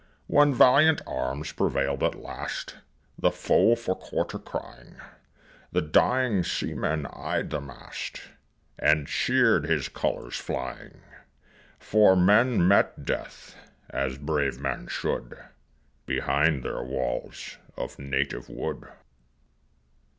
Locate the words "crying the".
4.39-5.83